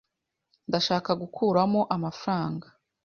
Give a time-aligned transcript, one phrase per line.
[0.69, 2.67] Ndashaka gukuramo amafaranga